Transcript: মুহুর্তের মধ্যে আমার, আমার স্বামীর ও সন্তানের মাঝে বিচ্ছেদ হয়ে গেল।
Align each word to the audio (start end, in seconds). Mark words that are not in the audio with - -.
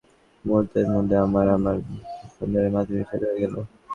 মুহুর্তের 0.45 0.87
মধ্যে 0.95 1.15
আমার, 1.25 1.47
আমার 1.57 1.75
স্বামীর 1.77 2.63
ও 2.63 2.67
সন্তানের 2.67 2.73
মাঝে 2.75 2.93
বিচ্ছেদ 2.97 3.21
হয়ে 3.25 3.41
গেল। 3.43 3.55